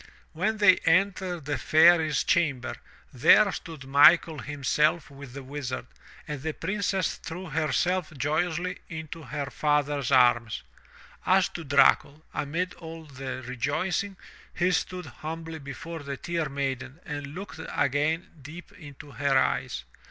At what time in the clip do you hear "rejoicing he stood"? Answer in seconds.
13.45-15.05